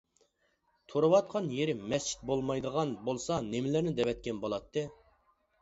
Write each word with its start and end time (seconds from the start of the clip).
تۇرۇۋاتقان 0.93 1.49
يېرى 1.57 1.75
مەسچىت 1.93 2.23
بولمايدىغان 2.31 2.97
بولسا 3.11 3.39
نېمىلەرنى 3.53 3.97
دەۋەتكەن 4.01 4.41
بولاتتى. 4.47 4.89